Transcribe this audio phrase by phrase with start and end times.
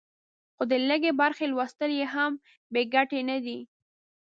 [0.55, 2.31] خو د لږې برخې لوستل یې هم
[2.73, 3.59] بې ګټې نه دي.